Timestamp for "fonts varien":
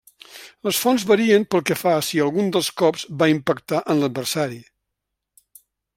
0.85-1.43